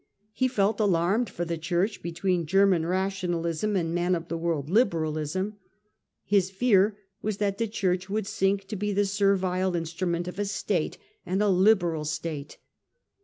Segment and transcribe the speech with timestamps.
[0.33, 5.57] He felt alarmed for the Church between German Rationalism and man of the world liberalism.
[6.25, 10.45] His fear was that the Church would sink to be the servile instrument of a
[10.45, 12.57] State, and a Liberal State.